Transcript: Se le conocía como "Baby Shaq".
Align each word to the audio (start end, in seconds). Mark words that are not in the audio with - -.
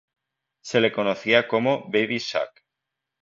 Se 0.61 0.81
le 0.81 0.91
conocía 0.91 1.47
como 1.47 1.81
"Baby 1.87 2.17
Shaq". 2.17 2.49